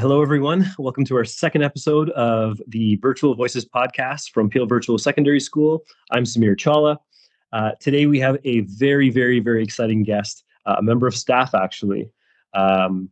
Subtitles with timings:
[0.00, 0.66] hello, everyone.
[0.78, 5.84] Welcome to our second episode of the Virtual Voices podcast from Peel Virtual Secondary School.
[6.10, 6.96] I'm Samir Chawla.
[7.52, 11.54] Uh, today, we have a very, very, very exciting guest, uh, a member of staff,
[11.54, 12.10] actually,
[12.54, 13.10] um,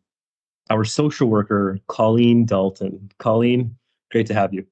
[0.71, 3.11] our social worker, Colleen Dalton.
[3.19, 3.77] Colleen,
[4.11, 4.65] great to have you.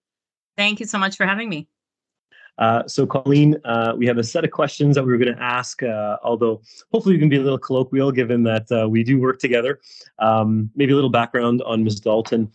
[0.57, 1.69] Thank you so much for having me.
[2.59, 5.43] Uh, so, Colleen, uh, we have a set of questions that we were going to
[5.43, 9.21] ask, uh, although hopefully we can be a little colloquial given that uh, we do
[9.21, 9.81] work together.
[10.19, 12.01] Um, maybe a little background on Ms.
[12.01, 12.51] Dalton.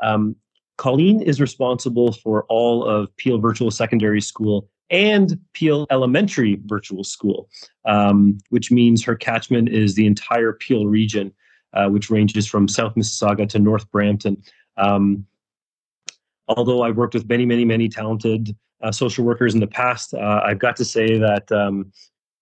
[0.00, 0.36] Um,
[0.78, 7.48] Colleen is responsible for all of Peel Virtual Secondary School and Peel Elementary Virtual School,
[7.84, 11.32] um, which means her catchment is the entire Peel region,
[11.72, 14.42] uh, which ranges from South Mississauga to North Brampton.
[14.76, 15.26] Um,
[16.48, 18.56] although I've worked with many, many, many talented
[18.90, 21.92] social workers in the past, uh, I've got to say that um,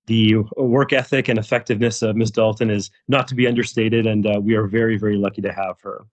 [0.06, 2.30] the work ethic and effectiveness of Ms.
[2.30, 5.80] Dalton is not to be understated, and uh, we are very, very lucky to have
[5.82, 6.06] her.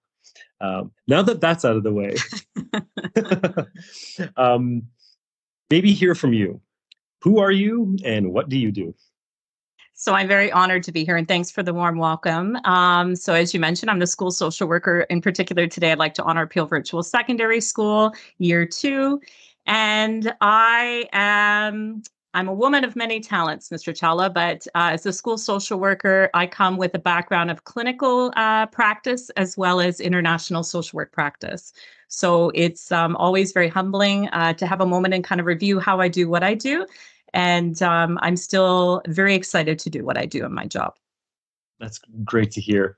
[0.59, 2.15] Um, now that that's out of the way,
[4.37, 4.83] um,
[5.69, 6.61] maybe hear from you.
[7.23, 8.93] Who are you, and what do you do?
[9.99, 12.55] So I'm very honored to be here and thanks for the warm welcome.
[12.65, 15.01] Um, so as you mentioned, I'm the school social worker.
[15.09, 19.19] In particular, today I'd like to honor Peel Virtual Secondary School, year two.
[19.67, 22.01] And I am
[22.33, 23.93] I'm a woman of many talents, Mr.
[23.93, 28.31] Chawla, but uh, as a school social worker, I come with a background of clinical
[28.35, 31.73] uh, practice as well as international social work practice.
[32.09, 35.79] So it's um, always very humbling uh, to have a moment and kind of review
[35.79, 36.85] how I do what I do.
[37.33, 40.93] And um, I'm still very excited to do what I do in my job.
[41.79, 42.97] That's great to hear.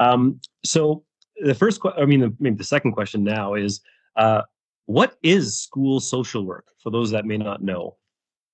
[0.00, 1.04] Um, so
[1.36, 3.80] the first, que- I mean, the, maybe the second question now is,
[4.16, 4.42] uh,
[4.92, 7.96] what is school social work for those that may not know?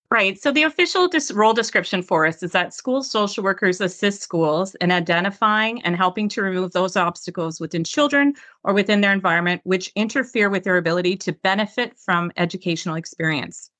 [0.08, 0.41] Right.
[0.41, 4.92] So the official role description for us is that school social workers assist schools in
[4.92, 10.49] identifying and helping to remove those obstacles within children or within their environment which interfere
[10.49, 13.70] with their ability to benefit from educational experience.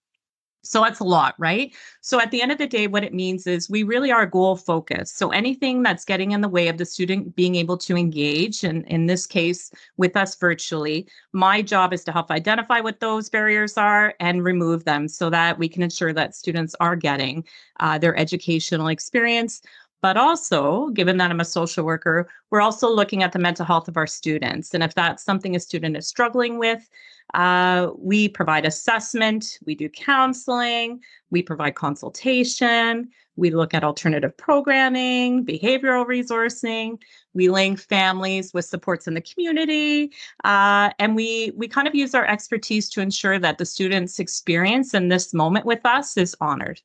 [0.69, 1.75] So that's a lot, right?
[2.03, 4.55] So at the end of the day, what it means is we really are goal
[4.55, 5.17] focused.
[5.17, 8.87] So anything that's getting in the way of the student being able to engage, and
[8.87, 13.79] in this case, with us virtually, my job is to help identify what those barriers
[13.79, 17.47] are and remove them so that we can ensure that students are getting
[17.81, 19.63] uh, their educational experience
[20.01, 23.89] but also, given that I'm a social worker, we're also looking at the mental health
[23.89, 24.73] of our students.
[24.75, 26.89] And if that's something a student is struggling with,
[27.35, 31.01] uh, we provide assessment, we do counseling,
[31.31, 37.01] we provide consultation, we look at alternative programming, behavioral resourcing,
[37.35, 40.13] we link families with supports in the community,
[40.45, 44.95] uh, and we we kind of use our expertise to ensure that the student's experience
[44.95, 46.81] in this moment with us is honored.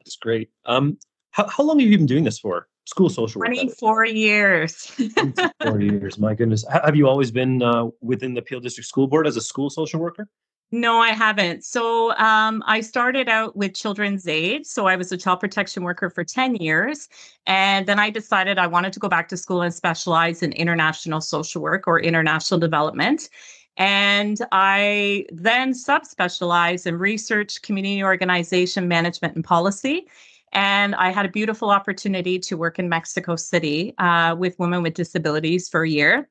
[0.00, 0.50] That's great.
[0.66, 0.98] Um,
[1.38, 2.66] how, how long have you been doing this for?
[2.86, 3.48] School social work.
[3.48, 4.92] 24 years.
[5.14, 6.18] 24 years.
[6.18, 6.64] My goodness.
[6.84, 10.00] Have you always been uh, within the Peel District School Board as a school social
[10.00, 10.28] worker?
[10.70, 11.64] No, I haven't.
[11.64, 14.66] So um, I started out with Children's Aid.
[14.66, 17.08] So I was a child protection worker for 10 years.
[17.46, 21.20] And then I decided I wanted to go back to school and specialize in international
[21.20, 23.30] social work or international development.
[23.78, 30.08] And I then subspecialized in research, community organization, management, and policy.
[30.52, 34.94] And I had a beautiful opportunity to work in Mexico City uh, with women with
[34.94, 36.28] disabilities for a year.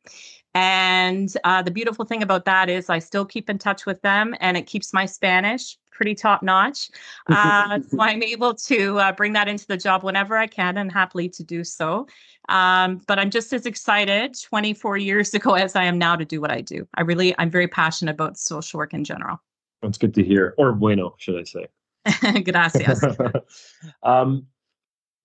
[0.53, 4.33] And uh, the beautiful thing about that is I still keep in touch with them
[4.39, 6.89] and it keeps my Spanish pretty top notch.
[7.29, 10.89] Uh, so I'm able to uh, bring that into the job whenever I can and
[10.89, 12.07] happily to do so.
[12.47, 16.39] Um, but I'm just as excited 24 years ago as I am now to do
[16.39, 16.87] what I do.
[16.95, 19.41] I really, I'm very passionate about social work in general.
[19.81, 20.55] That's good to hear.
[20.57, 21.67] Or bueno, should I say.
[22.43, 23.03] Gracias.
[24.03, 24.45] um,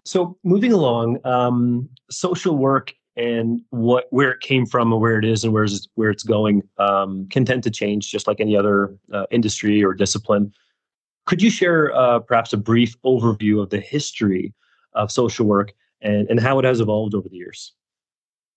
[0.05, 5.25] so moving along, um, social work and what where it came from and where it
[5.25, 8.57] is and where it's, where it's going um, can tend to change just like any
[8.57, 10.53] other uh, industry or discipline.
[11.27, 14.53] Could you share uh, perhaps a brief overview of the history
[14.95, 17.75] of social work and, and how it has evolved over the years?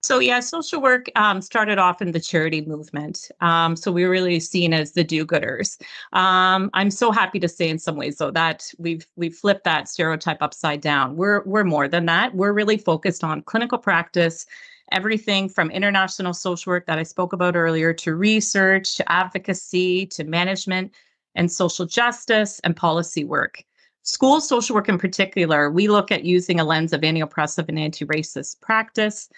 [0.06, 3.32] So yeah, social work um, started off in the charity movement.
[3.42, 5.82] Um, so we were really seen as the do-gooders.
[6.14, 9.90] Um, I'm so happy to say, in some ways, though, that we've we've flipped that
[9.90, 11.16] stereotype upside down.
[11.16, 12.36] We're we're more than that.
[12.36, 14.46] We're really focused on clinical practice,
[14.92, 20.24] everything from international social work that I spoke about earlier to research, to advocacy, to
[20.24, 20.94] management
[21.34, 23.64] and social justice and policy work.
[24.04, 28.62] School social work, in particular, we look at using a lens of anti-oppressive and anti-racist
[28.62, 29.30] practice.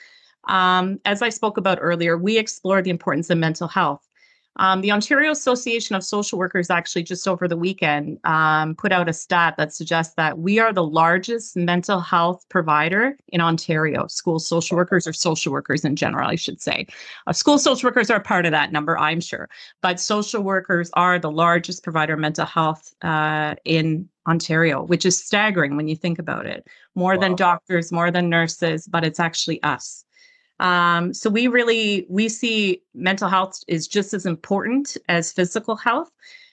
[0.47, 4.07] Um, as I spoke about earlier, we explore the importance of mental health.
[4.59, 9.07] Um, the Ontario Association of Social Workers actually just over the weekend um, put out
[9.07, 14.07] a stat that suggests that we are the largest mental health provider in Ontario.
[14.07, 16.88] School social workers or social workers in general, I should say.
[17.27, 19.47] Uh, school social workers are part of that number, I'm sure,
[19.81, 25.23] but social workers are the largest provider of mental health uh, in Ontario, which is
[25.23, 26.67] staggering when you think about it.
[26.95, 27.21] More wow.
[27.21, 30.03] than doctors, more than nurses, but it's actually us.
[30.59, 36.12] Um, so we really we see mental health is just as important as physical health,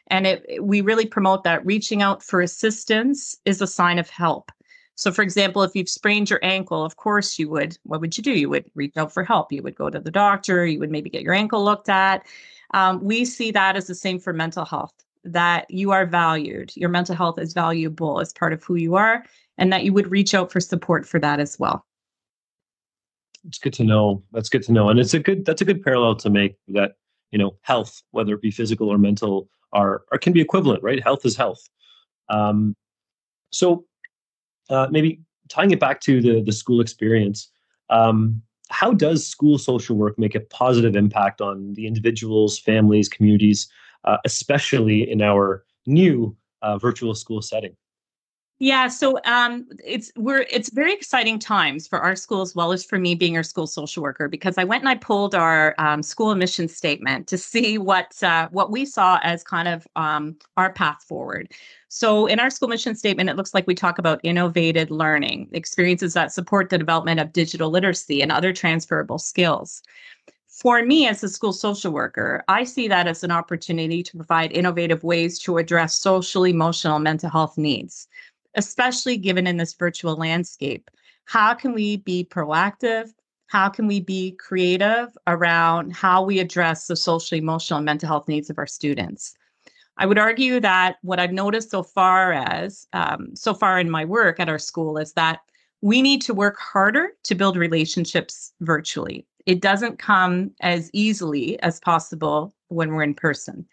[0.08, 4.52] and it, we really promote that reaching out for assistance is a sign of help.
[4.96, 7.76] So, for example, if you've sprained your ankle, of course you would.
[7.84, 8.32] What would you do?
[8.32, 9.50] You would reach out for help.
[9.50, 10.66] You would go to the doctor.
[10.66, 12.26] You would maybe get your ankle looked at.
[12.74, 14.92] Um, we see that as the same for mental health.
[15.24, 16.76] That you are valued.
[16.76, 19.24] Your mental health is valuable as part of who you are,
[19.56, 21.86] and that you would reach out for support for that as well
[23.46, 24.22] it's good to know.
[24.32, 26.96] That's good to know, and it's a good that's a good parallel to make that
[27.30, 31.02] you know health, whether it be physical or mental, are or can be equivalent, right?
[31.02, 31.68] Health is health.
[32.28, 32.74] Um,
[33.50, 33.84] so
[34.70, 37.50] uh, maybe tying it back to the the school experience.
[37.90, 43.68] Um, how does school social work make a positive impact on the individuals, families, communities,
[44.04, 47.76] uh, especially in our new uh, virtual school setting?
[48.60, 52.84] Yeah, so um, it's we're it's very exciting times for our school as well as
[52.84, 56.04] for me being our school social worker because I went and I pulled our um,
[56.04, 60.72] school mission statement to see what uh, what we saw as kind of um, our
[60.72, 61.52] path forward.
[61.88, 66.14] So in our school mission statement, it looks like we talk about innovative learning experiences
[66.14, 69.82] that support the development of digital literacy and other transferable skills.
[70.46, 74.52] For me, as a school social worker, I see that as an opportunity to provide
[74.52, 78.06] innovative ways to address social, emotional, mental health needs
[78.56, 80.90] especially given in this virtual landscape.
[81.24, 83.10] How can we be proactive?
[83.48, 88.28] How can we be creative around how we address the social, emotional, and mental health
[88.28, 89.34] needs of our students?
[89.96, 94.04] I would argue that what I've noticed so far as um, so far in my
[94.04, 95.40] work at our school is that
[95.82, 99.26] we need to work harder to build relationships virtually.
[99.46, 103.66] It doesn't come as easily as possible when we're in person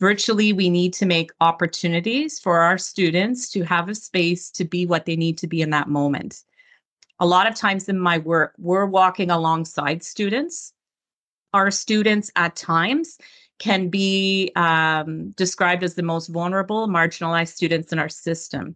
[0.00, 4.86] virtually we need to make opportunities for our students to have a space to be
[4.86, 6.42] what they need to be in that moment.
[7.20, 10.72] A lot of times in my work we're walking alongside students.
[11.52, 13.18] Our students at times
[13.58, 18.74] can be um, described as the most vulnerable marginalized students in our system.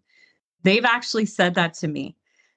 [0.62, 2.16] They've actually said that to me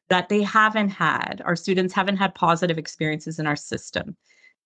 [0.09, 4.17] that they haven't had our students haven't had positive experiences in our system.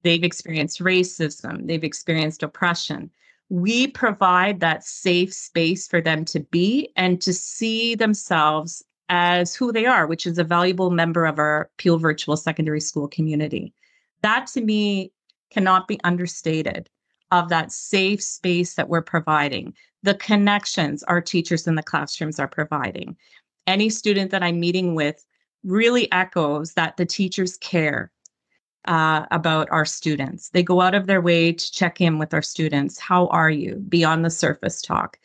[0.01, 3.11] They've experienced racism they've experienced oppression
[3.51, 9.73] we provide that safe space for them to be and to see themselves as who
[9.73, 13.73] they are, which is a valuable member of our Peel Virtual Secondary School community.
[14.21, 15.11] That to me
[15.49, 16.89] cannot be understated
[17.31, 22.47] of that safe space that we're providing, the connections our teachers in the classrooms are
[22.47, 23.17] providing.
[23.67, 25.25] Any student that I'm meeting with
[25.65, 28.13] really echoes that the teachers care,
[28.85, 30.49] uh, about our students.
[30.49, 32.99] They go out of their way to check in with our students.
[32.99, 33.75] How are you?
[33.87, 35.17] Beyond the surface talk.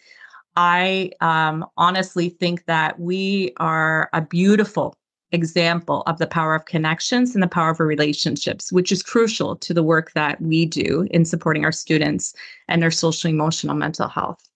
[0.56, 4.96] I um, honestly think that we are a beautiful
[5.32, 9.74] example of the power of connections and the power of relationships, which is crucial to
[9.74, 12.34] the work that we do in supporting our students
[12.68, 14.48] and their social, emotional, mental health.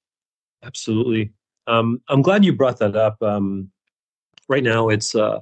[0.63, 1.33] Absolutely.
[1.67, 3.23] Um, I'm glad you brought that up.
[3.23, 3.71] Um,
[4.49, 5.41] right now, it's uh,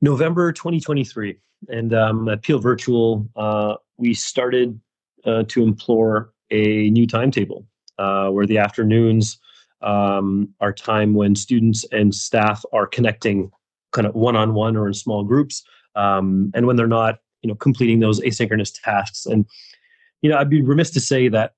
[0.00, 1.38] November 2023.
[1.68, 4.78] And um, at Peel Virtual, uh, we started
[5.24, 7.66] uh, to implore a new timetable
[7.98, 9.38] uh, where the afternoons
[9.82, 13.50] um, are time when students and staff are connecting
[13.92, 15.64] kind of one-on-one or in small groups
[15.96, 19.26] um, and when they're not you know completing those asynchronous tasks.
[19.26, 19.46] And
[20.22, 21.52] you know i'd be remiss to say that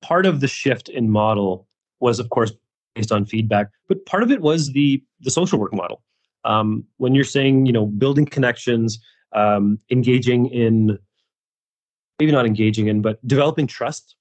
[0.00, 1.66] part of the shift in model
[2.00, 2.52] was of course
[2.94, 6.02] based on feedback but part of it was the the social work model.
[6.44, 8.98] Um, when you're saying you know building connections
[9.32, 10.98] um, engaging in
[12.18, 14.16] maybe not engaging in but developing trust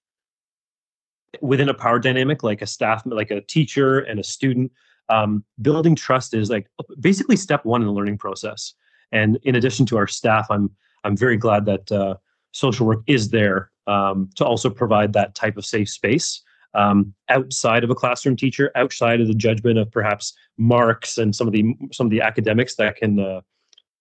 [1.41, 4.71] within a power dynamic like a staff like a teacher and a student.
[5.09, 6.67] Um, building trust is like
[6.99, 8.73] basically step one in the learning process.
[9.11, 10.69] And in addition to our staff i'm
[11.03, 12.15] i'm very glad that uh,
[12.51, 17.83] social work is there um, to also provide that type of safe space um, outside
[17.83, 21.75] of a classroom teacher outside of the judgment of perhaps marks and some of the
[21.91, 23.41] some of the academics that can uh,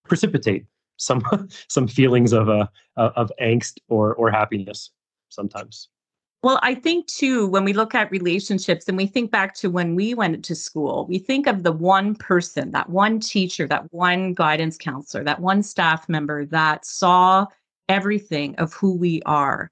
[0.07, 0.65] precipitate
[0.99, 1.23] some
[1.67, 4.91] some feelings of uh, of angst or or happiness
[5.29, 5.89] sometimes.
[6.41, 9.93] Well, I think too, when we look at relationships and we think back to when
[9.93, 14.33] we went to school, we think of the one person, that one teacher, that one
[14.35, 17.45] guidance counselor, that one staff member that saw
[17.89, 19.69] everything of who we are.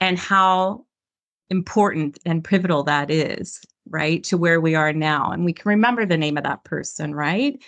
[0.00, 0.84] and how
[1.50, 5.30] important and pivotal that is, right, to where we are now.
[5.30, 7.60] And we can remember the name of that person, right?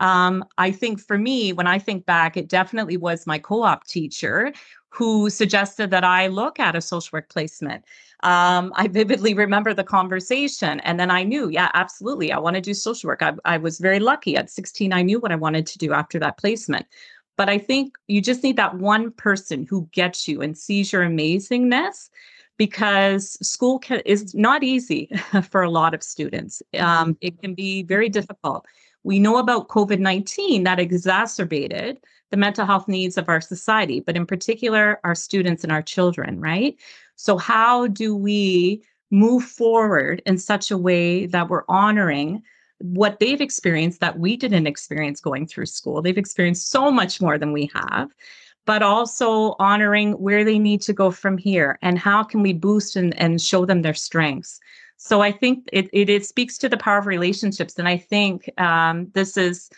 [0.00, 3.86] Um, I think for me, when I think back, it definitely was my co op
[3.86, 4.52] teacher
[4.88, 7.84] who suggested that I look at a social work placement.
[8.22, 10.80] Um, I vividly remember the conversation.
[10.80, 13.22] And then I knew, yeah, absolutely, I want to do social work.
[13.22, 14.36] I, I was very lucky.
[14.36, 16.86] At 16, I knew what I wanted to do after that placement.
[17.36, 21.02] But I think you just need that one person who gets you and sees your
[21.02, 22.10] amazingness
[22.58, 25.08] because school can, is not easy
[25.48, 26.62] for a lot of students.
[26.78, 28.66] Um, it can be very difficult.
[29.02, 31.98] We know about COVID 19 that exacerbated
[32.30, 36.40] the mental health needs of our society, but in particular, our students and our children,
[36.40, 36.76] right?
[37.16, 42.42] So, how do we move forward in such a way that we're honoring
[42.78, 46.00] what they've experienced that we didn't experience going through school?
[46.00, 48.10] They've experienced so much more than we have,
[48.64, 52.96] but also honoring where they need to go from here and how can we boost
[52.96, 54.60] and, and show them their strengths.
[55.02, 57.78] So I think it, it, it speaks to the power of relationships.
[57.78, 59.70] And I think um, this is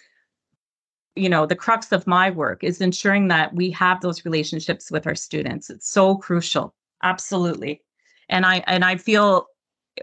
[1.15, 5.07] you know the crux of my work is ensuring that we have those relationships with
[5.07, 7.83] our students it's so crucial absolutely
[8.31, 9.47] and i and i feel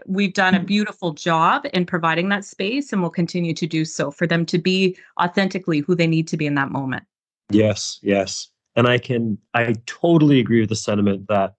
[0.06, 0.66] we've done a mm-hmm.
[0.66, 4.56] beautiful job in providing that space and we'll continue to do so for them to
[4.56, 7.02] be authentically who they need to be in that moment
[7.50, 8.46] yes yes
[8.76, 11.54] and i can i totally agree with the sentiment that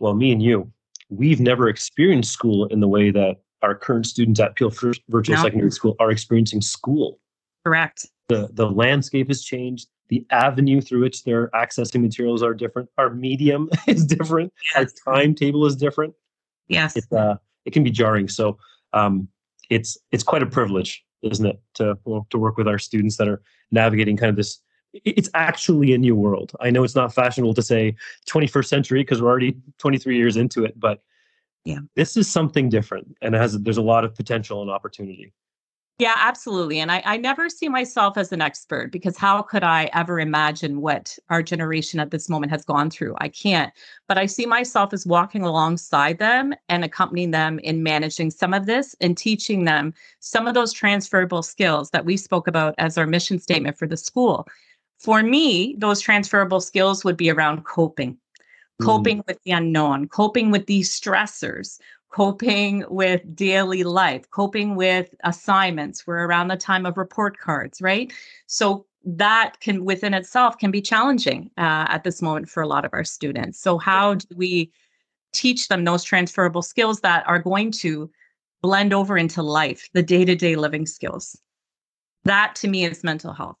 [0.00, 0.72] well me and you
[1.12, 5.42] we've never experienced school in the way that our current students at Peel Virtual no.
[5.42, 7.20] Secondary School are experiencing school.
[7.64, 8.06] Correct.
[8.28, 9.88] The the landscape has changed.
[10.08, 12.88] The avenue through which they're accessing materials are different.
[12.98, 14.52] Our medium is different.
[14.74, 14.92] Yes.
[15.06, 16.14] Our timetable is different.
[16.68, 16.96] Yes.
[16.96, 18.28] It, uh, it can be jarring.
[18.28, 18.58] So
[18.92, 19.28] um,
[19.70, 21.96] it's it's quite a privilege, isn't it, to
[22.30, 24.60] to work with our students that are navigating kind of this
[24.92, 26.52] it's actually a new world.
[26.60, 27.96] I know it's not fashionable to say
[28.28, 31.02] 21st century because we're already 23 years into it, but
[31.64, 35.32] yeah, this is something different and it has there's a lot of potential and opportunity.
[35.98, 36.80] Yeah, absolutely.
[36.80, 40.80] And I, I never see myself as an expert because how could I ever imagine
[40.80, 43.14] what our generation at this moment has gone through?
[43.18, 43.72] I can't.
[44.08, 48.66] But I see myself as walking alongside them and accompanying them in managing some of
[48.66, 53.06] this and teaching them some of those transferable skills that we spoke about as our
[53.06, 54.48] mission statement for the school.
[55.02, 58.16] For me, those transferable skills would be around coping,
[58.80, 59.26] coping mm.
[59.26, 61.80] with the unknown, coping with these stressors,
[62.12, 66.06] coping with daily life, coping with assignments.
[66.06, 68.12] We're around the time of report cards, right?
[68.46, 72.84] So that can within itself can be challenging uh, at this moment for a lot
[72.84, 73.58] of our students.
[73.58, 74.70] So how do we
[75.32, 78.08] teach them those transferable skills that are going to
[78.60, 81.36] blend over into life, the day-to-day living skills?
[82.22, 83.58] That to me is mental health.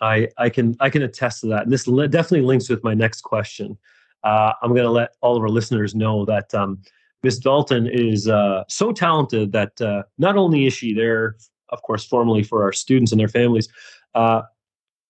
[0.00, 1.64] I, I can I can attest to that.
[1.64, 3.76] And this definitely links with my next question.
[4.24, 6.82] Uh, I'm going to let all of our listeners know that um,
[7.22, 11.36] Miss Dalton is uh, so talented that uh, not only is she there,
[11.70, 13.68] of course, formally for our students and their families,
[14.14, 14.42] uh,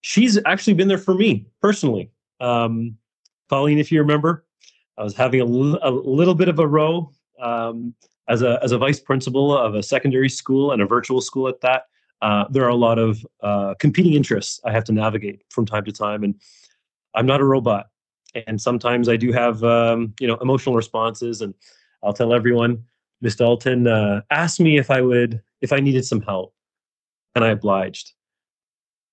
[0.00, 2.10] she's actually been there for me personally.
[2.40, 2.96] Um,
[3.48, 4.44] Colleen, if you remember,
[4.98, 7.94] I was having a, l- a little bit of a row um,
[8.28, 11.60] as a as a vice principal of a secondary school and a virtual school at
[11.62, 11.84] that
[12.20, 15.84] uh, there are a lot of uh, competing interests I have to navigate from time
[15.84, 16.34] to time, and
[17.14, 17.86] I'm not a robot.
[18.46, 21.54] And sometimes I do have, um, you know, emotional responses, and
[22.02, 22.84] I'll tell everyone,
[23.20, 26.54] Miss Dalton uh, asked me if I would, if I needed some help,
[27.34, 28.12] and I obliged.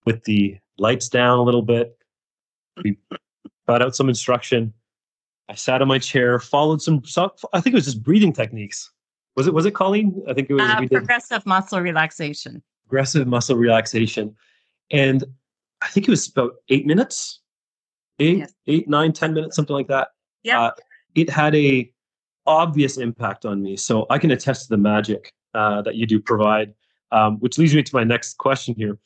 [0.05, 1.97] With the lights down a little bit,
[2.83, 2.97] we
[3.67, 4.73] got out some instruction.
[5.49, 7.01] I sat in my chair, followed some,
[7.53, 8.91] I think it was just breathing techniques.
[9.35, 9.53] Was it?
[9.53, 10.23] Was it Colleen?
[10.27, 10.63] I think it was.
[10.63, 14.35] Uh, progressive muscle relaxation aggressive muscle relaxation.
[14.91, 15.23] And
[15.81, 17.39] I think it was about eight minutes,
[18.19, 18.53] eight, yes.
[18.67, 20.09] eight, nine, ten minutes, something like that.
[20.43, 20.61] Yeah.
[20.61, 20.71] Uh,
[21.15, 21.91] it had a
[22.45, 23.75] obvious impact on me.
[23.75, 26.73] So I can attest to the magic uh, that you do provide,
[27.11, 28.97] um, which leads me to my next question here.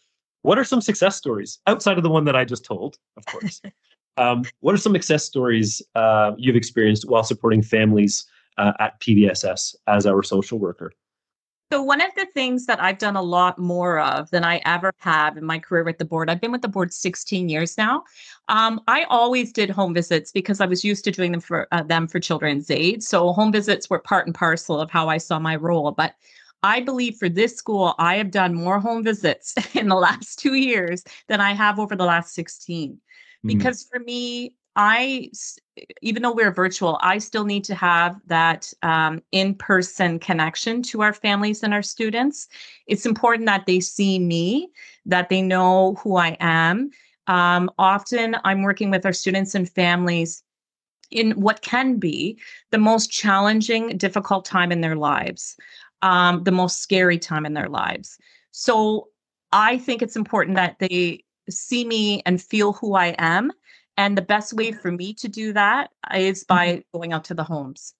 [0.41, 3.61] What are some success stories outside of the one that I just told, of course?
[4.17, 8.25] um, what are some success stories uh, you've experienced while supporting families
[8.57, 10.91] uh, at PVSS as our social worker?
[11.71, 14.91] So, one of the things that I've done a lot more of than I ever
[14.97, 18.03] have in my career with the board, I've been with the board 16 years now.
[18.47, 21.83] Um, I always did home visits because I was used to doing them for uh,
[21.83, 23.03] them for children's aid.
[23.03, 25.91] So, home visits were part and parcel of how I saw my role.
[25.91, 26.15] But
[26.63, 30.55] I believe for this school, I have done more home visits in the last two
[30.55, 32.93] years than I have over the last 16.
[32.93, 33.47] Mm-hmm.
[33.47, 35.29] Because for me, I,
[36.01, 41.01] even though we're virtual, I still need to have that um, in person connection to
[41.01, 42.47] our families and our students.
[42.87, 44.69] It's important that they see me,
[45.05, 46.91] that they know who I am.
[47.27, 50.43] Um, often I'm working with our students and families
[51.11, 52.39] in what can be
[52.71, 55.57] the most challenging, difficult time in their lives,
[56.03, 58.17] um, the most scary time in their lives.
[58.51, 59.09] So
[59.51, 63.51] I think it's important that they see me and feel who I am.
[63.99, 66.97] And the best way for me to do that is by mm-hmm.
[66.97, 67.93] going out to the homes.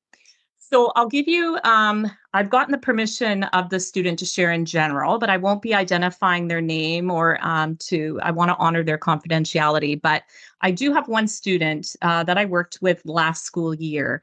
[0.57, 4.63] So I'll give you, um, I've gotten the permission of the student to share in
[4.63, 8.81] general, but I won't be identifying their name or um, to, I want to honor
[8.81, 10.01] their confidentiality.
[10.01, 10.23] But
[10.61, 14.21] I do have one student uh, that I worked with last school year,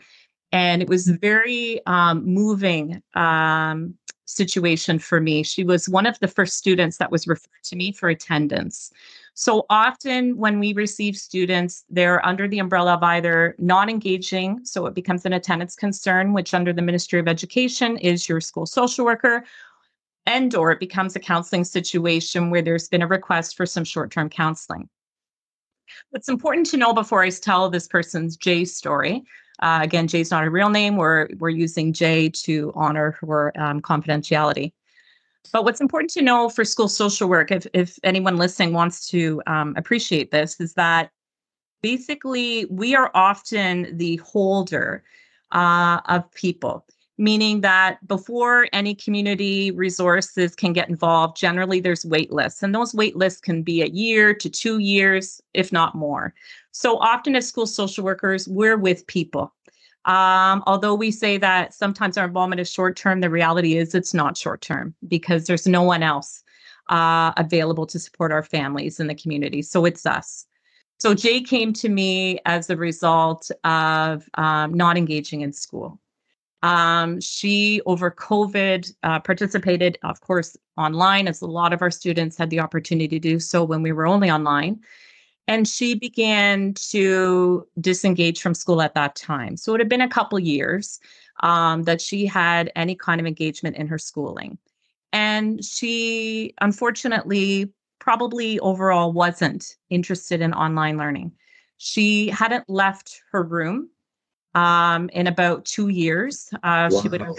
[0.52, 5.42] and it was very um, moving um, situation for me.
[5.42, 8.92] She was one of the first students that was referred to me for attendance.
[9.38, 14.86] So often when we receive students, they're under the umbrella of either non engaging, so
[14.86, 19.04] it becomes an attendance concern, which under the Ministry of Education is your school social
[19.04, 19.44] worker,
[20.24, 24.30] and or it becomes a counseling situation where there's been a request for some short-term
[24.30, 24.88] counseling.
[26.08, 29.22] What's important to know before I tell this person's J story,
[29.58, 30.96] uh, again, Jay's not a real name.
[30.96, 34.72] We're we're using Jay to honor her um, confidentiality.
[35.52, 39.42] But what's important to know for school social work, if, if anyone listening wants to
[39.46, 41.10] um, appreciate this, is that
[41.82, 45.04] basically we are often the holder
[45.52, 46.84] uh, of people,
[47.18, 52.94] meaning that before any community resources can get involved, generally there's wait lists, and those
[52.94, 56.34] wait lists can be a year to two years, if not more.
[56.72, 59.54] So often as school social workers, we're with people.
[60.06, 64.14] Um, although we say that sometimes our involvement is short term, the reality is it's
[64.14, 66.42] not short term because there's no one else
[66.88, 69.62] uh, available to support our families in the community.
[69.62, 70.46] So it's us.
[70.98, 76.00] So Jay came to me as a result of um, not engaging in school.
[76.62, 82.36] Um, she, over COVID, uh, participated, of course, online, as a lot of our students
[82.36, 84.80] had the opportunity to do so when we were only online.
[85.48, 89.56] And she began to disengage from school at that time.
[89.56, 90.98] So it had been a couple years
[91.40, 94.58] um, that she had any kind of engagement in her schooling.
[95.12, 101.32] And she, unfortunately, probably overall wasn't interested in online learning.
[101.76, 103.88] She hadn't left her room
[104.54, 106.48] um, in about two years.
[106.54, 107.00] Uh, wow.
[107.00, 107.36] She would go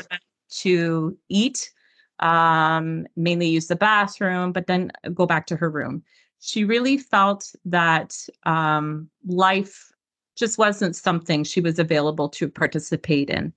[0.60, 1.71] to eat,
[2.19, 6.03] um, mainly use the bathroom, but then go back to her room
[6.39, 9.91] she really felt that um, life
[10.36, 13.54] just wasn't something she was available to participate in.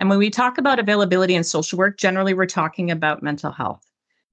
[0.00, 3.86] And when we talk about availability in social work, generally we're talking about mental health.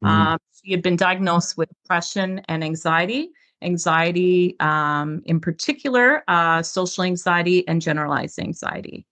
[0.04, 0.16] Mm-hmm.
[0.16, 7.04] Um, she had been diagnosed with depression and anxiety, anxiety um, in particular, uh, social
[7.04, 9.06] anxiety, and generalized anxiety.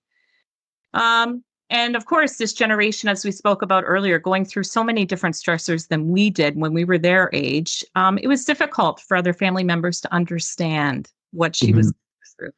[0.94, 5.06] Um, and of course, this generation, as we spoke about earlier, going through so many
[5.06, 9.18] different stressors than we did when we were their age, um, it was difficult for
[9.18, 11.78] other family members to understand what she mm-hmm.
[11.78, 11.94] was
[12.40, 12.52] through.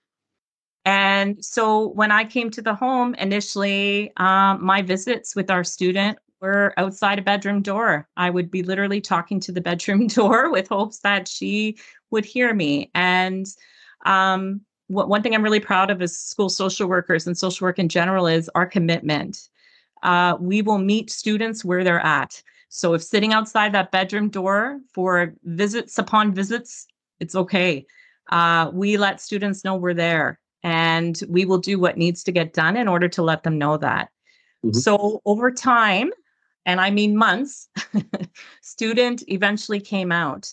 [0.85, 6.19] And so when I came to the home initially, um, my visits with our student
[6.39, 8.07] were outside a bedroom door.
[8.15, 11.77] I would be literally talking to the bedroom door with hopes that she
[12.11, 12.91] would hear me.
[12.93, 13.47] And
[14.05, 17.89] um, one thing I'm really proud of as school social workers and social work in
[17.89, 19.49] general is our commitment.
[20.01, 22.41] Uh, we will meet students where they're at.
[22.69, 26.87] So if sitting outside that bedroom door for visits upon visits,
[27.19, 27.85] it's okay.
[28.31, 32.53] Uh, we let students know we're there and we will do what needs to get
[32.53, 34.09] done in order to let them know that.
[34.65, 34.77] Mm-hmm.
[34.77, 36.11] So over time,
[36.65, 37.69] and I mean months,
[38.61, 40.51] student eventually came out.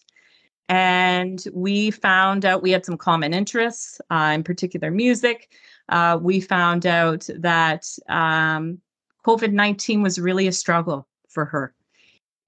[0.69, 5.53] And we found out we had some common interests, uh, in particular music.
[5.89, 8.81] Uh, we found out that um,
[9.25, 11.75] COVID 19 was really a struggle for her.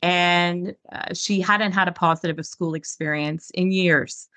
[0.02, 4.28] And uh, she hadn't had a positive school experience in years.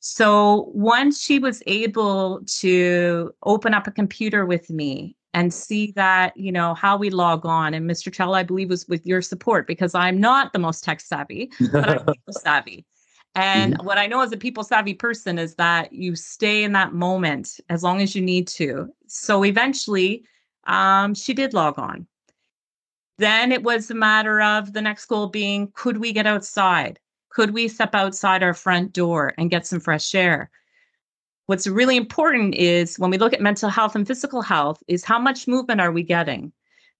[0.00, 6.36] So once she was able to open up a computer with me and see that,
[6.36, 8.12] you know, how we log on, and Mr.
[8.12, 12.08] Chawla, I believe, was with your support because I'm not the most tech savvy, but
[12.08, 12.84] I'm savvy.
[13.34, 13.86] And mm-hmm.
[13.86, 17.60] what I know as a people savvy person is that you stay in that moment
[17.68, 18.92] as long as you need to.
[19.06, 20.24] So eventually,
[20.64, 22.06] um, she did log on.
[23.18, 26.98] Then it was a matter of the next goal being could we get outside?
[27.30, 30.50] Could we step outside our front door and get some fresh air?
[31.46, 35.18] What's really important is when we look at mental health and physical health, is how
[35.18, 36.52] much movement are we getting?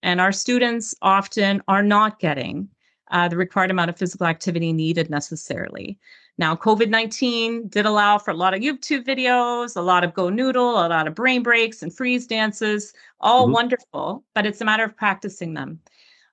[0.03, 2.69] And our students often are not getting
[3.11, 5.99] uh, the required amount of physical activity needed necessarily.
[6.39, 10.31] Now, COVID 19 did allow for a lot of YouTube videos, a lot of Go
[10.31, 13.53] Noodle, a lot of brain breaks and freeze dances, all mm-hmm.
[13.53, 15.81] wonderful, but it's a matter of practicing them.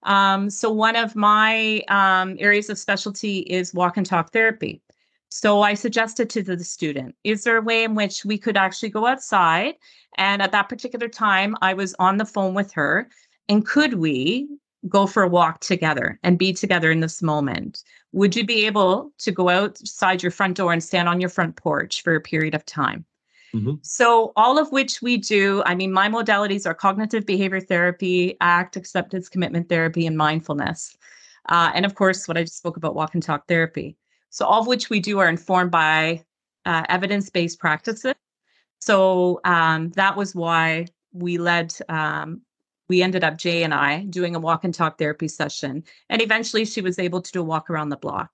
[0.04, 4.82] Um, so, one of my um, areas of specialty is walk and talk therapy.
[5.30, 8.90] So I suggested to the student, is there a way in which we could actually
[8.90, 9.76] go outside?
[10.18, 13.10] And at that particular time, I was on the phone with her.
[13.48, 14.50] And could we
[14.88, 17.84] go for a walk together and be together in this moment?
[18.14, 21.56] Would you be able to go outside your front door and stand on your front
[21.56, 23.06] porch for a period of time?
[23.54, 23.76] Mm-hmm.
[23.82, 25.64] So, all of which we do.
[25.66, 30.96] I mean, my modalities are cognitive behavior therapy, ACT, acceptance commitment therapy, and mindfulness.
[31.48, 33.98] Uh, and of course, what I just spoke about, walk and talk therapy.
[34.30, 36.24] So, all of which we do are informed by
[36.66, 38.14] uh, evidence based practices.
[38.80, 42.42] So, um, that was why we led, um,
[42.90, 45.84] we ended up, Jay and I, doing a walk and talk therapy session.
[46.10, 48.32] And eventually, she was able to do a walk around the block.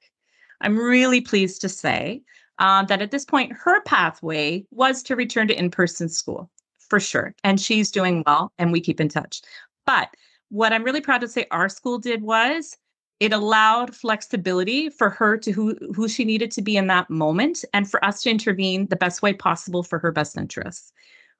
[0.61, 2.23] I'm really pleased to say
[2.59, 6.49] um, that at this point, her pathway was to return to in person school
[6.89, 7.35] for sure.
[7.43, 9.41] And she's doing well, and we keep in touch.
[9.85, 10.09] But
[10.49, 12.77] what I'm really proud to say our school did was
[13.19, 17.63] it allowed flexibility for her to who, who she needed to be in that moment
[17.73, 20.91] and for us to intervene the best way possible for her best interests.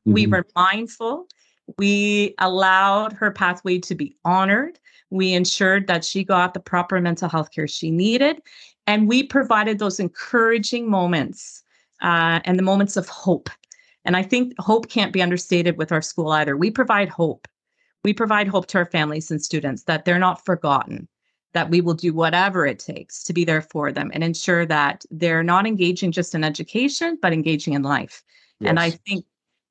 [0.08, 0.14] Mm-hmm.
[0.14, 1.28] We were mindful.
[1.78, 4.80] We allowed her pathway to be honored.
[5.10, 8.42] We ensured that she got the proper mental health care she needed.
[8.88, 11.64] And we provided those encouraging moments
[12.02, 13.50] uh, and the moments of hope.
[14.04, 16.56] And I think hope can't be understated with our school either.
[16.56, 17.48] We provide hope.
[18.04, 21.08] We provide hope to our families and students that they're not forgotten,
[21.54, 25.04] that we will do whatever it takes to be there for them and ensure that
[25.10, 28.24] they're not engaging just in education, but engaging in life.
[28.60, 28.70] Yes.
[28.70, 29.26] And I think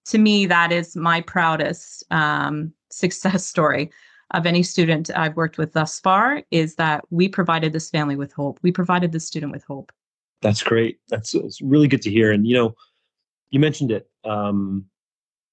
[0.07, 3.91] to me, that is my proudest um, success story
[4.33, 8.33] of any student I've worked with thus far is that we provided this family with
[8.33, 8.59] hope.
[8.63, 9.93] We provided the student with hope.
[10.43, 10.99] That's great.
[11.09, 12.33] That's it's really good to hear.
[12.33, 12.75] And you know,
[13.51, 14.87] you mentioned it um,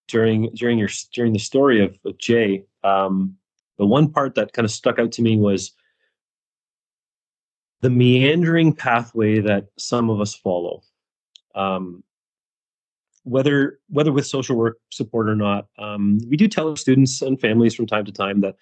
[0.07, 2.65] during during your during the story of, of Jay.
[2.83, 3.37] Um,
[3.77, 5.71] the one part that kind of stuck out to me was
[7.81, 10.81] the meandering pathway that some of us follow.
[11.55, 12.03] Um,
[13.23, 17.75] whether whether with social work support or not, um, we do tell students and families
[17.75, 18.55] from time to time that,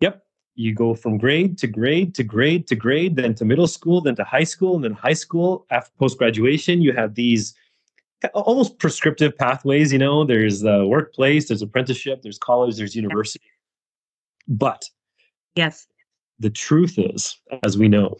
[0.00, 0.22] yep,
[0.54, 4.16] you go from grade to grade to grade to grade, then to middle school, then
[4.16, 5.66] to high school, and then high school.
[5.70, 7.54] After post graduation, you have these
[8.34, 9.92] almost prescriptive pathways.
[9.92, 13.44] You know, there's the workplace, there's apprenticeship, there's college, there's university.
[14.46, 14.84] But
[15.56, 15.86] yes,
[16.38, 18.16] the truth is, as we know,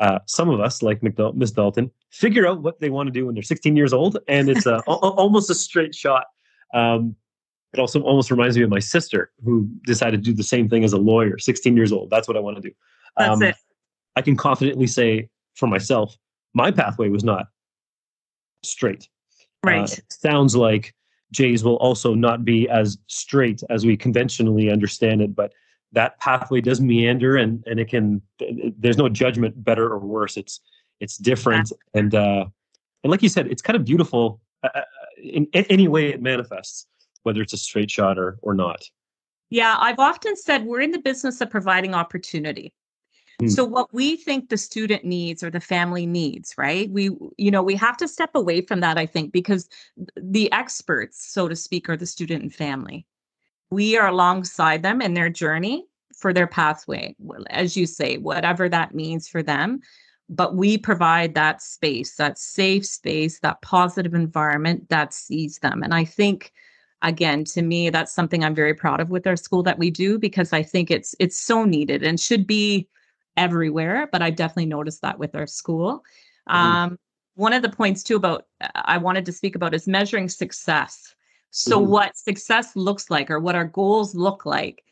[0.00, 3.34] uh, some of us, like Miss Dalton, figure out what they want to do when
[3.34, 6.24] they're 16 years old, and it's a, almost a straight shot.
[6.72, 7.14] Um,
[7.72, 10.84] it also almost reminds me of my sister, who decided to do the same thing
[10.84, 12.10] as a lawyer, 16 years old.
[12.10, 12.74] That's what I want to do.
[13.16, 13.54] Um, it.
[14.16, 16.16] I can confidently say for myself,
[16.54, 17.46] my pathway was not
[18.64, 19.08] straight.
[19.62, 19.92] Right.
[19.92, 20.94] Uh, sounds like
[21.32, 25.52] Jay's will also not be as straight as we conventionally understand it, but
[25.92, 28.22] that pathway does meander and and it can
[28.78, 30.36] there's no judgment better or worse.
[30.36, 30.60] It's
[31.00, 31.72] it's different.
[31.94, 32.00] Yeah.
[32.00, 32.44] and uh
[33.02, 34.82] and like you said it's kind of beautiful uh, uh
[35.22, 36.86] in, in any way it manifests
[37.22, 38.82] whether it's a straight shot or or not.
[39.50, 42.72] Yeah i've often said we're in the business of providing opportunity.
[43.40, 43.48] Hmm.
[43.48, 46.88] so what we think the student needs or the family needs right?
[46.90, 49.68] We you know we have to step away from that i think because
[50.16, 53.06] the experts so to speak are the student and family
[53.70, 57.14] we are alongside them in their journey for their pathway,
[57.48, 59.80] as you say, whatever that means for them.
[60.28, 65.82] But we provide that space, that safe space, that positive environment that sees them.
[65.82, 66.52] And I think,
[67.02, 70.18] again, to me, that's something I'm very proud of with our school that we do
[70.18, 72.88] because I think it's it's so needed and should be
[73.36, 74.08] everywhere.
[74.12, 76.04] But i've definitely noticed that with our school.
[76.48, 76.56] Mm-hmm.
[76.56, 76.98] Um,
[77.34, 81.14] one of the points too about I wanted to speak about is measuring success
[81.50, 81.90] so, mm-hmm.
[81.90, 84.84] what success looks like or what our goals look like,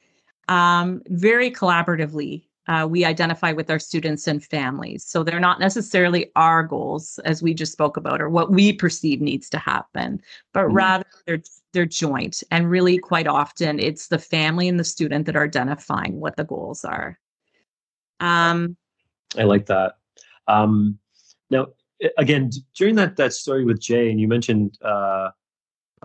[0.49, 5.05] um, very collaboratively, uh, we identify with our students and families.
[5.05, 9.21] So, they're not necessarily our goals, as we just spoke about, or what we perceive
[9.21, 10.21] needs to happen,
[10.53, 10.75] but mm-hmm.
[10.75, 11.42] rather they're,
[11.73, 12.42] they're joint.
[12.51, 16.44] And really, quite often, it's the family and the student that are identifying what the
[16.44, 17.18] goals are.
[18.21, 18.77] Um,
[19.37, 19.97] I like that.
[20.49, 20.99] Um,
[21.51, 21.68] now,
[22.16, 25.31] again, during that that story with Jay, and you mentioned uh,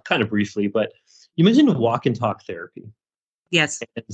[0.05, 0.93] kind of briefly, but
[1.35, 2.83] you mentioned walk and talk therapy.
[3.49, 3.81] Yes.
[3.95, 4.05] And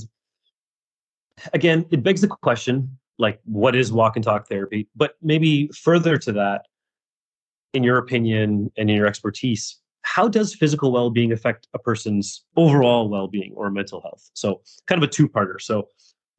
[1.52, 4.88] again, it begs the question like, what is walk and talk therapy?
[4.96, 6.66] But maybe further to that,
[7.72, 12.44] in your opinion and in your expertise, how does physical well being affect a person's
[12.56, 14.30] overall well being or mental health?
[14.34, 15.60] So, kind of a two parter.
[15.60, 15.88] So,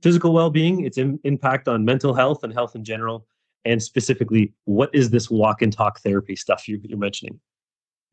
[0.01, 3.27] physical well being, its in, impact on mental health and health in general,
[3.63, 7.39] and specifically, what is this walk and talk therapy stuff you, you're mentioning?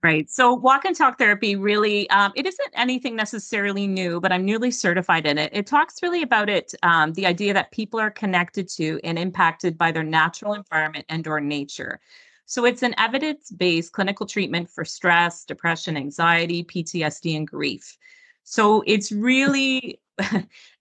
[0.00, 0.30] Right.
[0.30, 4.70] So walk and talk therapy really, um, it isn't anything necessarily new, but I'm newly
[4.70, 5.50] certified in it.
[5.52, 9.76] It talks really about it, um, the idea that people are connected to and impacted
[9.76, 11.98] by their natural environment and or nature.
[12.46, 17.98] So it's an evidence based clinical treatment for stress, depression, anxiety, PTSD, and grief.
[18.44, 20.00] So it's really,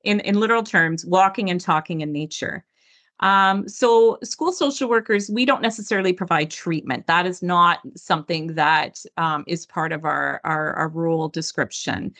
[0.03, 2.63] in, in literal terms, walking and talking in nature.
[3.19, 7.07] Um, so, school social workers, we don't necessarily provide treatment.
[7.07, 12.13] That is not something that um, is part of our, our, our role description.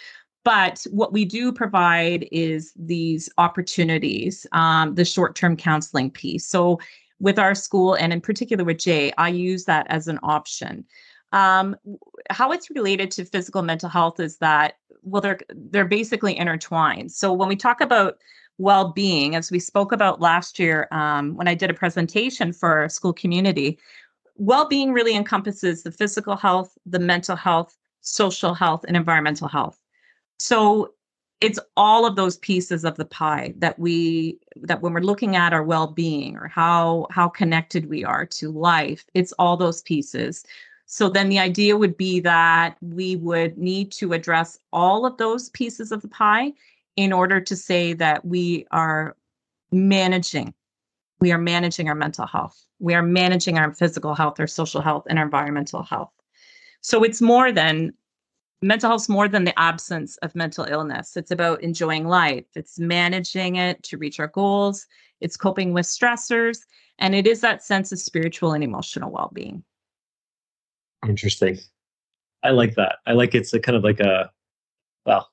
[0.43, 6.47] But what we do provide is these opportunities, um, the short term counseling piece.
[6.47, 6.79] So,
[7.19, 10.85] with our school and in particular with Jay, I use that as an option.
[11.31, 11.75] Um,
[12.29, 17.11] how it's related to physical mental health is that well, they're they're basically intertwined.
[17.11, 18.17] So when we talk about
[18.57, 19.35] well-being.
[19.35, 23.13] As we spoke about last year um, when i did a presentation for our school
[23.13, 23.77] community
[24.35, 29.79] well-being really encompasses the physical health the mental health social health and environmental health.
[30.39, 30.93] So
[31.41, 35.53] it's all of those pieces of the pie that we that when we're looking at
[35.53, 40.43] our well-being or how how connected we are to life it's all those pieces.
[40.87, 45.49] So then the idea would be that we would need to address all of those
[45.49, 46.53] pieces of the pie
[46.97, 49.15] in order to say that we are
[49.71, 50.53] managing
[51.19, 52.63] we are managing our mental health.
[52.79, 56.11] We are managing our physical health our social health and our environmental health.
[56.81, 57.93] So it's more than
[58.61, 61.17] mental health is more than the absence of mental illness.
[61.17, 62.45] It's about enjoying life.
[62.55, 64.85] It's managing it to reach our goals.
[65.21, 66.59] It's coping with stressors.
[66.99, 69.63] And it is that sense of spiritual and emotional well-being.
[71.07, 71.59] Interesting.
[72.43, 72.97] I like that.
[73.05, 74.31] I like it's a kind of like a
[75.05, 75.29] well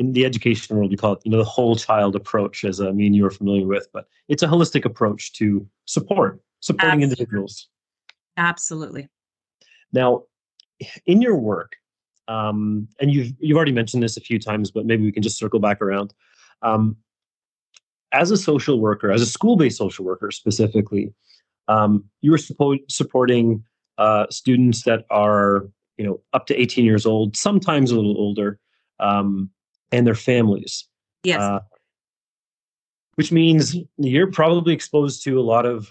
[0.00, 2.88] in the education world, we call it, you know, the whole child approach, as I
[2.88, 7.04] uh, mean you are familiar with, but it's a holistic approach to support, supporting Absolutely.
[7.04, 7.68] individuals.
[8.38, 9.08] Absolutely.
[9.92, 10.22] Now,
[11.04, 11.76] in your work,
[12.28, 15.36] um, and you've you've already mentioned this a few times, but maybe we can just
[15.36, 16.14] circle back around.
[16.62, 16.96] Um,
[18.12, 21.12] as a social worker, as a school-based social worker specifically,
[21.68, 23.64] um, you were suppo- supporting
[23.98, 28.58] uh, students that are, you know, up to 18 years old, sometimes a little older,
[28.98, 29.50] um,
[29.92, 30.86] and their families.
[31.24, 31.40] Yes.
[31.40, 31.60] Uh,
[33.16, 35.90] which means you're probably exposed to a lot of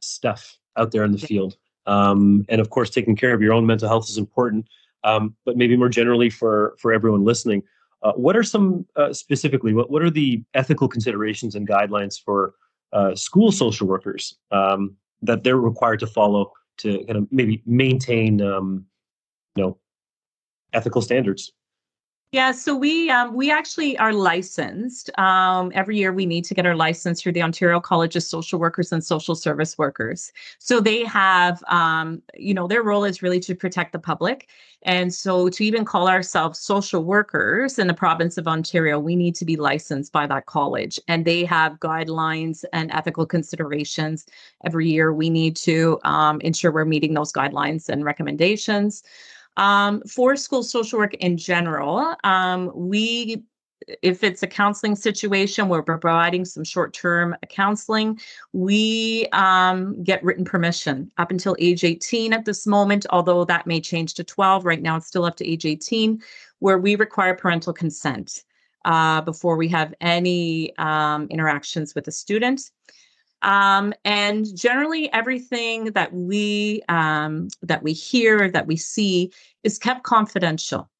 [0.00, 1.56] stuff out there in the field.
[1.86, 4.66] Um, and of course, taking care of your own mental health is important.
[5.04, 7.62] Um, but maybe more generally for for everyone listening,
[8.02, 9.74] uh, what are some uh, specifically?
[9.74, 12.54] What what are the ethical considerations and guidelines for
[12.92, 18.40] uh, school social workers um, that they're required to follow to kind of maybe maintain,
[18.40, 18.86] um,
[19.56, 19.78] you know,
[20.72, 21.52] ethical standards?
[22.34, 25.08] Yeah, so we um, we actually are licensed.
[25.20, 28.58] Um, every year, we need to get our license through the Ontario College of Social
[28.58, 30.32] Workers and Social Service Workers.
[30.58, 34.48] So they have, um, you know, their role is really to protect the public,
[34.82, 39.36] and so to even call ourselves social workers in the province of Ontario, we need
[39.36, 44.26] to be licensed by that college, and they have guidelines and ethical considerations.
[44.64, 49.04] Every year, we need to um, ensure we're meeting those guidelines and recommendations.
[49.56, 53.44] Um, for school social work in general, um, we
[54.02, 58.18] if it's a counseling situation where we're providing some short-term counseling,
[58.52, 63.80] we um, get written permission up until age 18 at this moment, although that may
[63.80, 64.64] change to 12.
[64.64, 66.22] Right now, it's still up to age 18,
[66.60, 68.44] where we require parental consent
[68.84, 72.70] uh, before we have any um, interactions with a student.
[73.44, 80.02] Um, and generally, everything that we um, that we hear, that we see, is kept
[80.02, 80.90] confidential,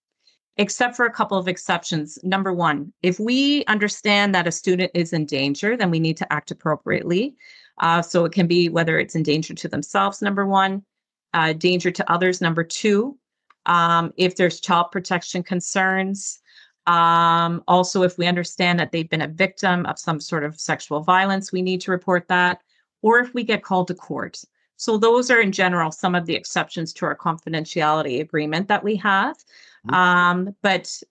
[0.58, 2.18] except for a couple of exceptions.
[2.22, 6.30] Number one, if we understand that a student is in danger, then we need to
[6.30, 7.34] act appropriately.
[7.78, 10.20] Uh, so it can be whether it's in danger to themselves.
[10.20, 10.84] Number one,
[11.32, 12.42] uh, danger to others.
[12.42, 13.18] Number two,
[13.66, 16.40] um, if there's child protection concerns.
[16.86, 21.00] Um, also, if we understand that they've been a victim of some sort of sexual
[21.00, 22.60] violence, we need to report that,
[23.02, 24.42] or if we get called to court.
[24.76, 28.96] So, those are in general some of the exceptions to our confidentiality agreement that we
[28.96, 29.36] have.
[29.86, 29.94] Mm-hmm.
[29.94, 31.02] Um, but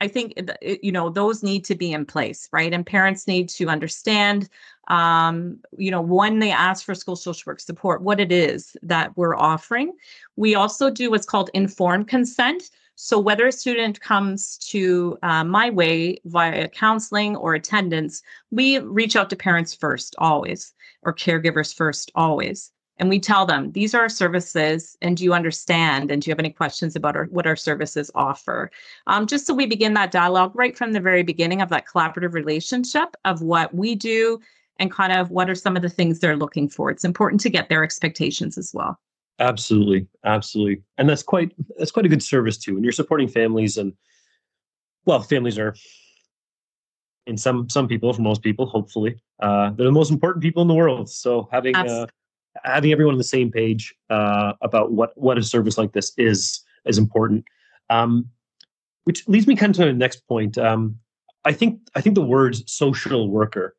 [0.00, 2.72] I think you know those need to be in place, right?
[2.72, 4.48] And parents need to understand,
[4.88, 9.16] um, you know, when they ask for school social work support, what it is that
[9.16, 9.92] we're offering.
[10.36, 12.64] We also do what's called informed consent.
[12.96, 19.16] So, whether a student comes to uh, my way via counseling or attendance, we reach
[19.16, 22.70] out to parents first, always, or caregivers first, always.
[22.98, 26.10] And we tell them these are our services, and do you understand?
[26.10, 28.70] And do you have any questions about our, what our services offer?
[29.08, 32.34] Um, just so we begin that dialogue right from the very beginning of that collaborative
[32.34, 34.38] relationship of what we do
[34.78, 36.90] and kind of what are some of the things they're looking for.
[36.90, 38.98] It's important to get their expectations as well.
[39.40, 42.76] Absolutely, absolutely, and that's quite that's quite a good service too.
[42.76, 43.92] And you're supporting families, and
[45.06, 45.74] well, families are
[47.26, 50.68] in some some people, for most people, hopefully, uh, they're the most important people in
[50.68, 51.10] the world.
[51.10, 52.06] So having uh,
[52.62, 56.62] having everyone on the same page uh, about what what a service like this is
[56.84, 57.44] is important.
[57.90, 58.28] Um,
[59.04, 60.56] which leads me kind of to the next point.
[60.58, 60.96] Um,
[61.44, 63.76] I think I think the words social worker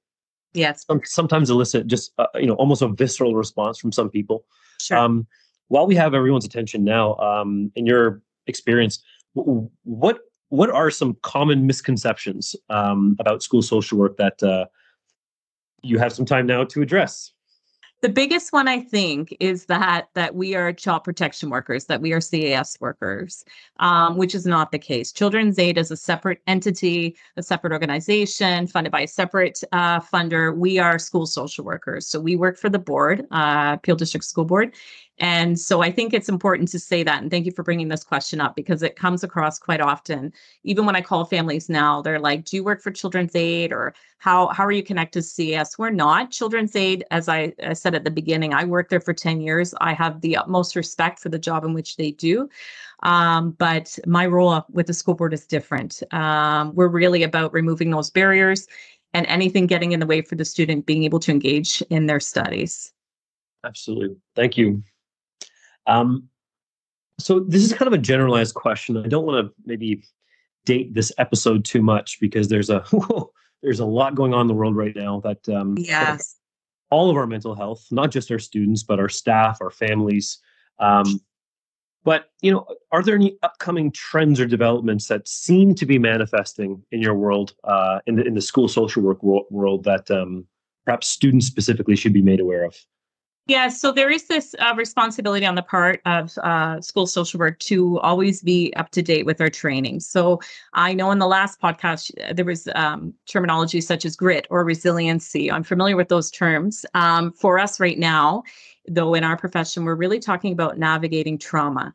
[0.54, 4.46] yes sometimes elicit just uh, you know almost a visceral response from some people.
[4.80, 4.98] Sure.
[4.98, 5.28] Um,
[5.68, 11.66] while we have everyone's attention now, um, in your experience, what what are some common
[11.66, 14.66] misconceptions um, about school social work that uh,
[15.82, 17.32] you have some time now to address?
[18.02, 22.14] The biggest one I think is that that we are child protection workers, that we
[22.14, 23.44] are CAS workers,
[23.80, 25.12] um, which is not the case.
[25.12, 30.56] Children's Aid is a separate entity, a separate organization funded by a separate uh, funder.
[30.56, 34.46] We are school social workers, so we work for the board, uh, Peel District School
[34.46, 34.76] Board,
[35.20, 37.22] and so I think it's important to say that.
[37.22, 40.34] And thank you for bringing this question up because it comes across quite often.
[40.64, 43.94] Even when I call families now, they're like, Do you work for Children's Aid or
[44.18, 46.32] how, how are you connected to CS?" We're not.
[46.32, 49.74] Children's Aid, as I, I said at the beginning, I worked there for 10 years.
[49.80, 52.50] I have the utmost respect for the job in which they do.
[53.04, 56.04] Um, but my role with the school board is different.
[56.12, 58.68] Um, we're really about removing those barriers
[59.14, 62.20] and anything getting in the way for the student being able to engage in their
[62.20, 62.92] studies.
[63.64, 64.18] Absolutely.
[64.36, 64.84] Thank you.
[65.88, 66.30] Um,
[67.20, 68.98] so this is kind of a generalized question.
[68.98, 70.04] I don't want to maybe
[70.66, 72.84] date this episode too much because there's a
[73.64, 76.36] there's a lot going on in the world right now that um, yes
[76.90, 80.40] all of our mental health, not just our students, but our staff, our families.
[80.80, 81.20] Um,
[82.04, 86.84] but you know, are there any upcoming trends or developments that seem to be manifesting
[86.92, 90.46] in your world, uh, in the in the school social work world, that um,
[90.86, 92.76] perhaps students specifically should be made aware of?
[93.48, 97.60] Yeah, so there is this uh, responsibility on the part of uh, school social work
[97.60, 100.00] to always be up to date with our training.
[100.00, 100.42] So
[100.74, 104.66] I know in the last podcast uh, there was um, terminology such as grit or
[104.66, 105.52] resiliency.
[105.52, 106.88] I'm familiar with those terms.
[106.96, 108.42] Um, for us right now,
[108.88, 111.94] though, in our profession, we're really talking about navigating trauma.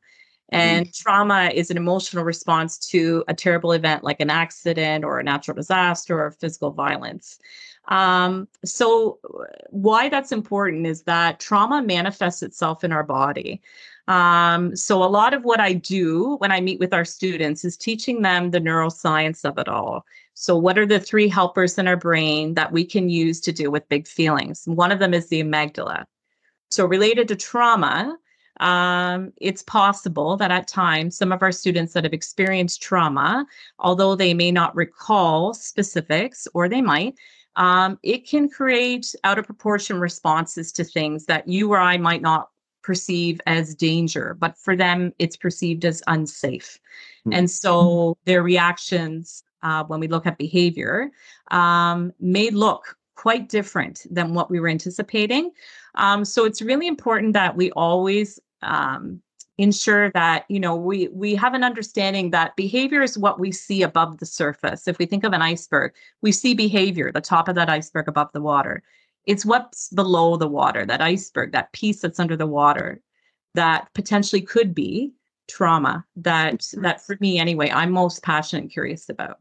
[0.51, 0.97] And mm.
[0.97, 5.55] trauma is an emotional response to a terrible event like an accident or a natural
[5.55, 7.39] disaster or physical violence.
[7.89, 9.19] Um, so,
[9.71, 13.63] why that's important is that trauma manifests itself in our body.
[14.07, 17.77] Um, so, a lot of what I do when I meet with our students is
[17.77, 20.05] teaching them the neuroscience of it all.
[20.35, 23.71] So, what are the three helpers in our brain that we can use to deal
[23.71, 24.65] with big feelings?
[24.67, 26.05] One of them is the amygdala.
[26.71, 28.17] So, related to trauma,
[28.61, 33.47] um, it's possible that at times some of our students that have experienced trauma,
[33.79, 37.15] although they may not recall specifics, or they might,
[37.57, 42.23] um, it can create out of proportion responses to things that you or I might
[42.23, 42.51] not
[42.83, 46.79] perceive as danger, but for them, it's perceived as unsafe.
[47.21, 47.39] Mm-hmm.
[47.39, 51.11] And so their reactions uh, when we look at behavior
[51.51, 55.51] um, may look quite different than what we were anticipating.
[55.95, 59.23] Um, so it's really important that we always um,
[59.59, 63.83] ensure that you know we we have an understanding that behavior is what we see
[63.83, 64.89] above the surface.
[64.89, 65.93] If we think of an iceberg
[66.23, 68.83] we see behavior the top of that iceberg above the water.
[69.27, 73.03] It's what's below the water that iceberg that piece that's under the water
[73.55, 75.13] that potentially could be
[75.49, 79.39] trauma that that for me anyway i'm most passionate and curious about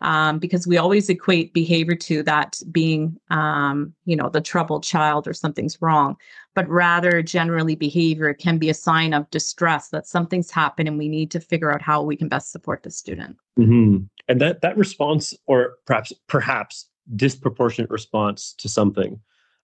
[0.00, 5.26] um, because we always equate behavior to that being, um, you know, the troubled child
[5.26, 6.16] or something's wrong,
[6.54, 11.08] but rather generally behavior can be a sign of distress that something's happened and we
[11.08, 13.36] need to figure out how we can best support the student.
[13.58, 14.04] Mm-hmm.
[14.28, 19.18] And that that response, or perhaps perhaps disproportionate response to something,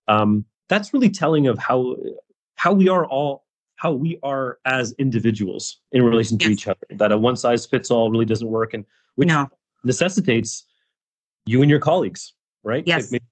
[0.08, 1.96] um, that's really telling of how
[2.56, 3.44] how we are all
[3.76, 6.52] how we are as individuals in relation to yes.
[6.52, 6.86] each other.
[6.90, 8.84] That a one size fits all really doesn't work, and
[9.16, 9.48] which no
[9.84, 10.64] necessitates
[11.46, 12.84] you and your colleagues, right?
[12.86, 13.12] Yes.
[13.12, 13.22] Like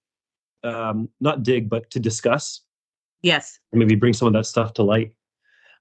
[0.64, 2.60] maybe, um, not dig, but to discuss.
[3.22, 3.58] Yes.
[3.72, 5.12] maybe bring some of that stuff to light.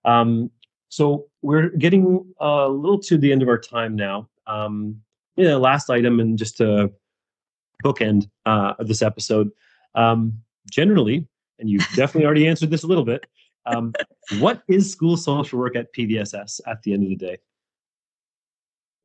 [0.06, 0.52] Um,
[0.90, 4.30] so we're getting a little to the end of our time now.
[4.48, 5.02] Um,
[5.38, 6.92] yeah, last item, and just to
[7.84, 9.50] bookend uh, this episode.
[9.96, 11.28] Um, generally,
[11.60, 13.26] and you've definitely already answered this a little bit.
[13.66, 13.94] Um,
[14.40, 17.38] what is school social work at PVSS at the end of the day?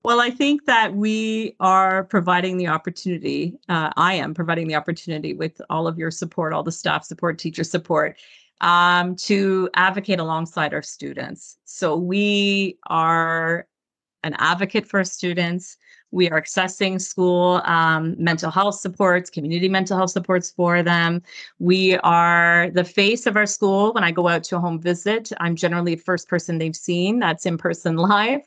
[0.03, 3.59] Well, I think that we are providing the opportunity.
[3.68, 7.38] Uh, I am providing the opportunity with all of your support, all the staff support,
[7.38, 8.16] teacher support,
[8.61, 11.59] um, to advocate alongside our students.
[11.64, 13.66] So we are
[14.22, 15.76] an advocate for students.
[16.12, 21.22] We are accessing school um, mental health supports, community mental health supports for them.
[21.59, 23.92] We are the face of our school.
[23.92, 27.18] When I go out to a home visit, I'm generally the first person they've seen
[27.18, 28.42] that's in person live.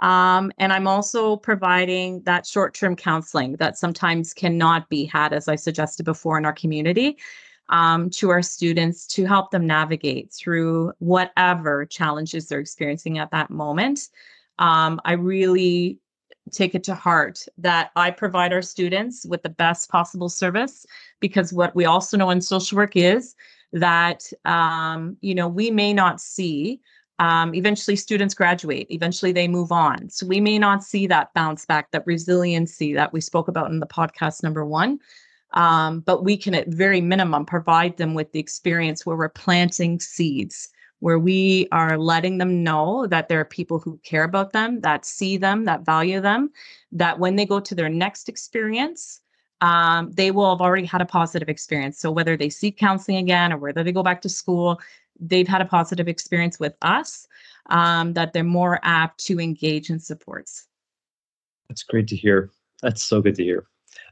[0.00, 5.46] Um, and I'm also providing that short term counseling that sometimes cannot be had, as
[5.48, 7.18] I suggested before, in our community.
[7.70, 13.48] um, to our students to help them navigate through whatever challenges they're experiencing at that
[13.48, 14.08] moment.
[14.58, 15.98] Um, I really
[16.50, 20.86] take it to heart that I provide our students with the best possible service
[21.20, 23.34] because what we also know in social work is
[23.72, 26.80] that um, you know we may not see
[27.18, 30.08] um, eventually students graduate eventually they move on.
[30.10, 33.80] So we may not see that bounce back that resiliency that we spoke about in
[33.80, 34.98] the podcast number one
[35.52, 39.98] um, but we can at very minimum provide them with the experience where we're planting
[39.98, 40.68] seeds
[41.00, 45.04] where we are letting them know that there are people who care about them that
[45.04, 46.50] see them that value them
[46.92, 49.20] that when they go to their next experience
[49.60, 51.98] um, they will have already had a positive experience.
[51.98, 54.80] So whether they seek counseling again or whether they go back to school,
[55.18, 57.26] they've had a positive experience with us,
[57.66, 60.66] um, that they're more apt to engage in supports.
[61.68, 62.50] That's great to hear.
[62.82, 63.66] That's so good to hear.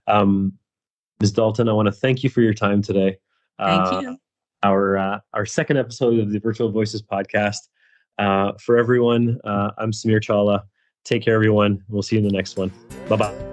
[0.06, 0.52] Um,
[1.20, 1.32] Ms.
[1.32, 3.18] Dalton, I want to thank you for your time today.
[3.58, 4.18] Thank uh, you.
[4.62, 7.68] Our uh, our second episode of the Virtual Voices podcast.
[8.18, 10.62] Uh, for everyone, uh, I'm Samir Chawla.
[11.04, 11.84] Take care, everyone.
[11.88, 12.72] We'll see you in the next one.
[13.08, 13.47] Bye bye.